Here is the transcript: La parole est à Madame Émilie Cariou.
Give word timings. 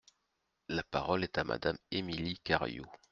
La 0.69 0.81
parole 0.81 1.25
est 1.25 1.37
à 1.37 1.43
Madame 1.43 1.77
Émilie 1.91 2.39
Cariou. 2.39 2.87